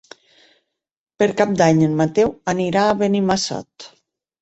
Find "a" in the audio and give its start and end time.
2.89-2.99